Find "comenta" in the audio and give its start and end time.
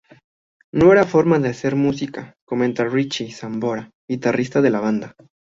2.43-2.85